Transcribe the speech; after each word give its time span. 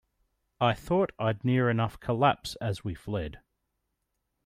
I 0.59 0.73
thought 0.73 1.11
I'd 1.19 1.45
near 1.45 1.69
enough 1.69 1.99
collapse 1.99 2.55
as 2.55 2.83
we 2.83 2.95
fled. 2.95 3.39